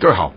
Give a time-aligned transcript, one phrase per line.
[0.00, 0.32] 各位好，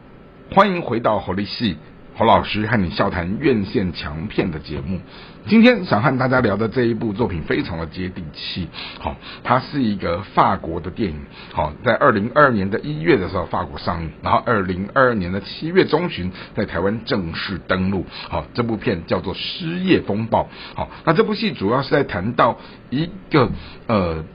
[0.52, 1.78] 欢迎回到侯立系
[2.18, 5.00] 侯老师和你笑谈院线强片的节目。
[5.48, 8.68] 今天想和大家聊的这一部作品非常的接地气，
[9.00, 11.22] 好，它是一个法国的电影，
[11.54, 20.44] 好，在二零二二年的一月的时候法国上映，然后二零二二年的七月中旬在台湾正式登陆，好，这部片叫做《失业风暴》，
[20.76, 22.58] 好，那这部戏主要是在谈到
[22.90, 23.50] 一个
[23.88, 24.26] 呃。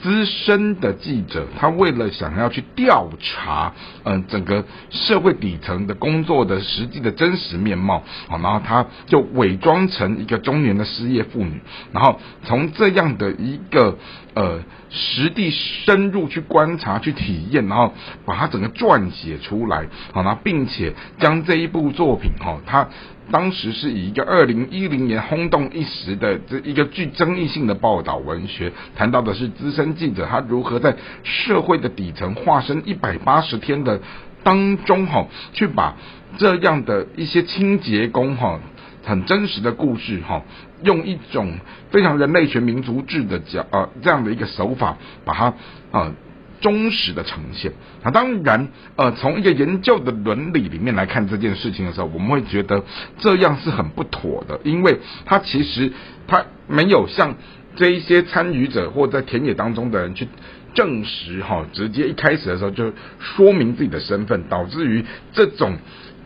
[0.00, 3.72] 资深的记者，他为了想要去调查，
[4.04, 11.60] 嗯，整个社会底层的工作的实际的真实面貌，好，然后他就伪装成一个中年的失业妇女，
[11.92, 13.98] 然后从这样的一个
[14.34, 17.92] 呃实地深入去观察、去体验，然后
[18.24, 22.88] 把它整个撰写出来，好，然后并且将这一部作品，哈，他。
[23.30, 34.00] 当时是以一个二零一零年轰动一时的这一个具争议性的报道文学，谈到的是资深记者他如何在社会的底层化身一百八十天的
[34.42, 35.96] 当中哈，去把
[36.38, 38.60] 这样的一些清洁工哈，
[39.04, 40.42] 很真实的故事哈，
[40.82, 41.58] 用一种
[41.90, 45.54] 非常人类学民族志的角呃这样的一个手法，把它
[45.90, 46.12] 啊。
[46.60, 52.82] 忠实的呈现啊，当然，呃，从一个研究的伦理里面来看这件事情的时候，我们会觉得
[53.18, 55.92] 这样是很不妥的，因为他其实
[56.26, 57.36] 他没有像
[57.76, 60.26] 这一些参与者或在田野当中的人去
[60.74, 65.78] 证实哈，直接一开始的时候就说明自己的身份，导致于这种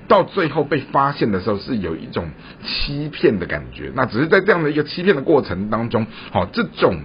[0.09, 2.31] 到最后被发现的时候是有一种
[2.65, 3.93] 欺骗的感觉。
[3.95, 7.01] 那只是在这样的一个欺骗的过程当中，好，这种。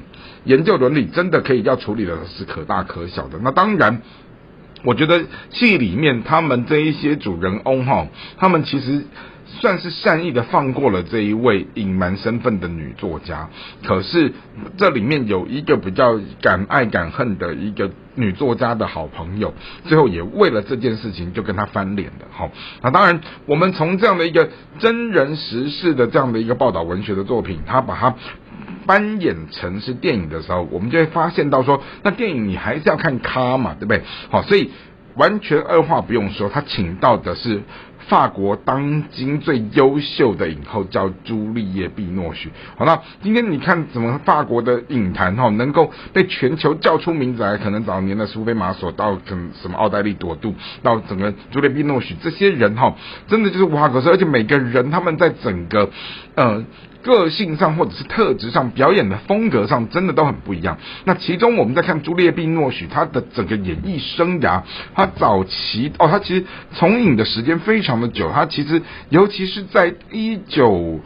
[0.47, 3.37] 研究伦理真的可以要处理的是可大可小的。
[3.43, 4.01] 那当然，
[4.83, 9.05] 我觉得戏里面他们这一些主人翁哈，他们其实
[9.45, 13.49] 算是善意的放过了这一位隐瞒身份的女作家。
[13.85, 14.31] 可是
[14.77, 19.53] 这里面有一个比较敢爱敢恨的一个女作家的好朋友，
[19.85, 22.25] 最后也为了这件事情就跟他翻脸的。
[22.31, 22.49] 好，
[22.81, 28.15] 那当然，我们从这样的一个真人实事的这样的一个报道文学的作品，他把它。
[28.85, 34.01] 扮演成是电影的时候，我们就会发现到说，那电影你还是要看咖嘛，对不对？
[34.29, 34.71] 好，所以
[35.15, 37.63] 完全二话不用说，他请到的是
[38.07, 42.51] 法国当今最优秀的影后，叫朱丽叶·碧诺许。
[42.77, 47.57] 好，那今天你看怎么法国的影坛哈，能够被全球叫出名字来？
[47.57, 52.95] 可能早年的苏菲玛索到跟什么奥黛丽朵杜，到整个朱丽叶·碧诺许这些人哈，
[53.27, 55.89] 真的就是无话可说，而且每个人他们在整个
[56.35, 56.63] 呃。
[57.03, 60.77] 个性上或者是特质上，表演的风格上，真的都很不一样。
[61.05, 64.61] 那其中，我们在看朱丽叶·碧诺许她的整个演艺生涯，
[64.93, 68.31] 她早期哦，她其实从影的时间非常的久。
[68.31, 70.99] 她其实，尤其是在一九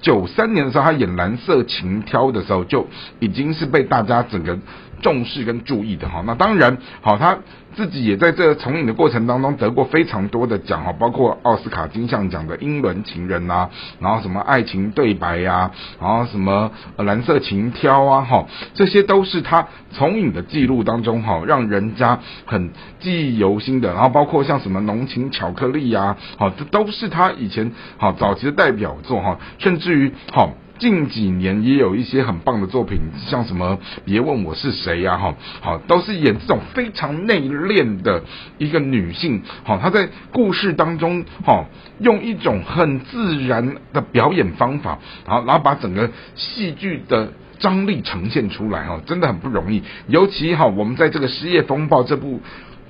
[0.00, 2.86] 九三年的时候，她演《蓝色情挑》的时候，就
[3.18, 4.58] 已经是被大家整个
[5.00, 6.22] 重视跟注意的哈。
[6.26, 7.38] 那当然，好他。
[7.76, 13.68] 自己也在这从影的过程当中得过非常多的奖哈，包括奥斯卡金像奖的英伦情人呐，
[14.00, 15.70] 然后什么爱情对白呀，
[16.00, 23.92] 然后什么蓝色情挑啊哈，这些都是他从影的记录当中哈，让人家很记忆犹新的。
[23.92, 30.52] 然后包括像什么浓情巧克力呀，好，这都是他以前好早期的代表作哈，甚至于好。
[30.78, 38.22] 近几年也有一些很棒的作品，像什么别问我是谁呀，哈，好，都是演这种非常内敛的
[38.58, 41.66] 一个女性，好，她在故事当中，哈，
[41.98, 49.82] 用一种很自然的表演方法，然后然后把整个戏剧的张力呈现出来，哈，真的很不容易。
[50.06, 52.40] 尤其哈，我们在这个《失业风暴》这部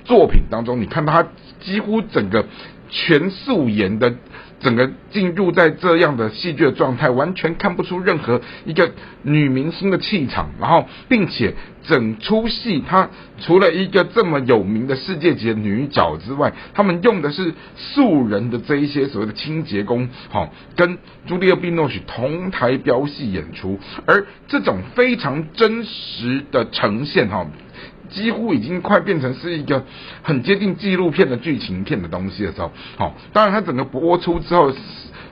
[0.04, 1.28] 作品当中，你看到她
[1.60, 2.44] 几乎整个
[2.90, 4.14] 全素颜的。
[4.60, 8.90] 整个进入在这样的戏剧的状态，完全看不出任何一个
[9.22, 10.50] 女明星的气场。
[10.58, 11.54] 然后，并且
[11.84, 13.08] 整出戏，她
[13.40, 27.46] 除了一个这么有名的世界级的女角之外，他们用的是素人的这一些所谓的清洁工，好，跟朱丽叶·碧诺许同台飙戏演出，而这种非常真实的呈现，哈。
[28.10, 29.84] 几乎已经快变成是一个
[30.22, 34.72] 很接近纪录片的剧情片的东西的时候，好，当然它整个播出之后，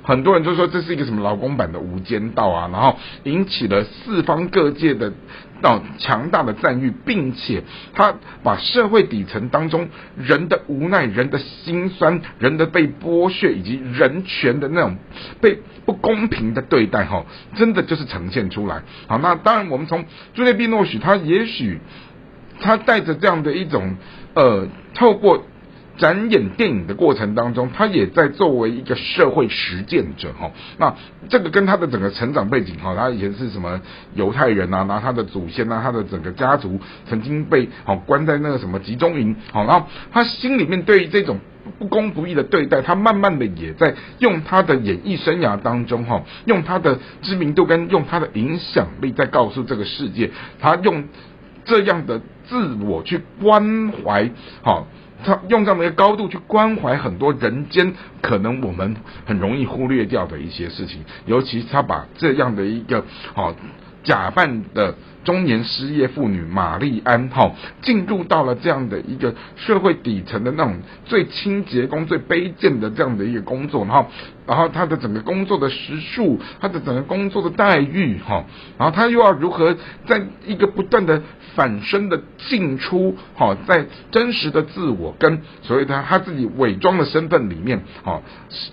[0.03, 5.13] 很多人就说这是一个什么劳工版的《无间道》啊，然后引起了四方各界的
[5.63, 14.97] 到强大的赞誉，并且他把社会底层当中人的无奈、人的心酸、人的被剥削以及人权的那种
[15.41, 17.25] 被不公平的对待，哈，
[17.57, 18.83] 真的就是呈现出来。
[19.09, 21.81] 好，那当然我们从朱列比诺许，他也许。
[22.61, 23.97] 他带着这样的一种，
[24.35, 25.45] 呃，透过
[25.99, 30.51] 展演电影的过程当中，他也在作为一个社会实践者哈。
[30.79, 30.95] 那
[31.29, 33.81] 这个跟他的整个成长背景哈，他以前是什么
[34.15, 41.39] 犹太人啊，然后他的祖先啊，他的整个家族曾经被好关在那个什么集中营，好，然后他心里面对于这种。
[41.81, 50.31] 不公不义的对待，他慢慢的也在用他的演艺生涯当中，哈，用他的知名度跟用他的影响力，在告诉这个世界，
[50.61, 51.09] 他用
[51.67, 52.19] 这样的
[52.49, 54.31] 自我去关怀，
[54.63, 54.85] 哈，
[55.23, 57.93] 他用这样的一个高度去关怀很多人间
[58.23, 58.97] 可能我们
[59.27, 63.05] 很容易忽略掉的一些事情，尤其他把这样的一个，
[63.35, 63.55] 好
[64.03, 64.95] 假扮的。
[65.27, 67.51] 中年失业妇女玛丽安哈
[67.83, 74.07] 进入到了这样的一个社会底层的那种最清洁工、最卑贱的这样的一个工作，然后，
[74.47, 78.45] 然后他的整个工作的时数，他的整个工作的待遇哈，
[78.79, 79.77] 然后他又要如何
[80.07, 81.21] 在一个不断的
[81.57, 88.23] 反身的进出哈，在真实的自我跟所谓的他自己伪装的身份里面哈，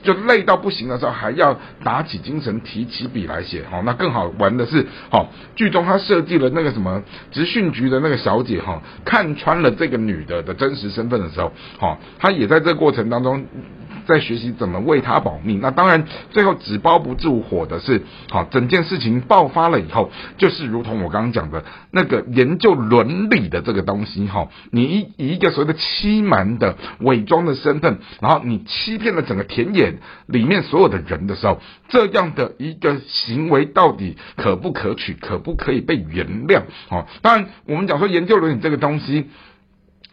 [0.03, 5.25] 就累到不行的时候，还要打起精神提起笔来写哈，那更好玩的是哈，
[5.55, 6.42] 剧中他设计了。
[6.49, 7.01] 那个什么
[7.31, 13.45] 执训局的那个小姐哈，看穿了这个女的的真实身份的时候，哈，她也在这过程当中
[14.07, 15.61] 在学习怎么为他保命。
[15.61, 18.01] 那当然，最后纸包不住火的是，
[18.31, 36.23] 好，整件事情爆发了以后，就是如同我刚刚讲的那个研究伦理的这个东西哈，你以一个所谓的欺瞒的伪装的身份，然后你欺骗了整个田野里面所有的人的时候，这样的一个行为到底可不可取，可不可以被原？
[36.47, 39.27] 量哦，当然，我们讲说研究伦理这个东西，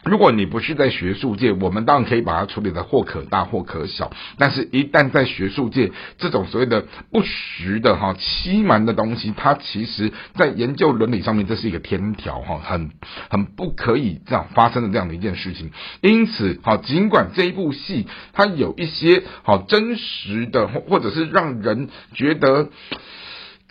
[0.05, 4.11] 如果你不是在学术界，我们当然可以把它处理的或可大或可小。
[4.39, 12.91] 但是，一旦在学术界，这种所谓的不实的哈欺瞒的东西，它其实在研究伦理上面，这是一个天条哈，很
[13.29, 15.71] 很不可以这样发生的这样的一件事情。
[16.01, 22.71] 因此，好，尽管这一部戏它有一些好真实的，或者是让人觉得。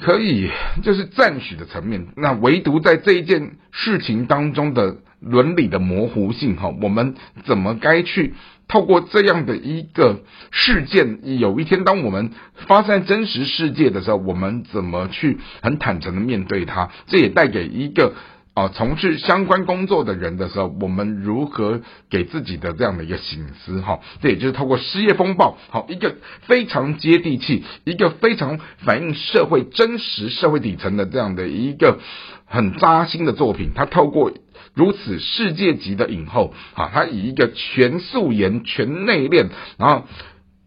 [0.01, 0.49] 可以，
[0.81, 2.07] 就是赞许的层面。
[2.15, 8.33] 那唯独在这一件事情当中的伦理的模糊性，哈，我们怎么该去
[8.67, 10.21] 透过这样的一个
[10.51, 12.31] 事件，有一天当我们
[12.67, 16.89] 发生在真实世界的时候，我们怎么去很坦诚的面对它？
[17.07, 18.13] 这也带给一个。
[18.55, 21.79] 啊，从事相关工作的人的时候，我们如何
[22.09, 23.79] 给自己的这样的一个醒思？
[23.79, 31.99] 哈，这也就是透过失业风暴，好一个非常接地气，一个非常反映社会真实社会底层的这样的一个
[32.47, 33.69] 很扎心的作品。
[33.73, 34.33] 他透过
[34.73, 40.05] 如此世界级的影后，啊，他以一个全素颜、全内敛，然后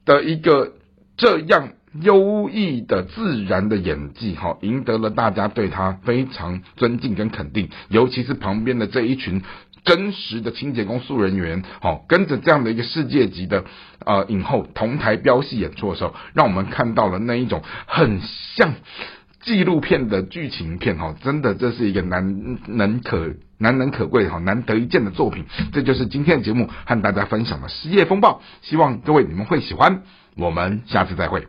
[0.05, 0.73] 的一个
[1.17, 1.71] 这样。
[2.01, 7.69] 优异的自然的演技，哈，赢得了大家对他非常尊敬跟肯定。
[7.91, 9.43] 尤其是旁边的这一群
[9.85, 13.65] 真实的清洁工素人员，好，跟着这样的一个世界级的
[14.07, 18.23] 呃影后同台飙戏演出的时候，让我们看到了那一种很
[18.57, 18.73] 像
[19.43, 25.45] 纪录片的剧情片，哈，真的这是一个难能可难能可贵，哈，难得一见的作品。
[25.73, 30.03] 这就是今天的节目和大家分享的《失业风暴》，希望各位你们会喜欢。
[30.37, 31.47] 我们下次再会。